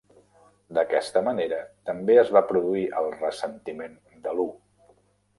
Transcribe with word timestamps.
D'aquesta 0.75 1.21
manera 1.25 1.59
també 1.89 2.15
es 2.21 2.31
va 2.37 2.41
produir 2.51 2.85
el 3.01 3.09
ressentiment 3.19 3.93
de 4.25 4.33
Lu. 4.39 4.47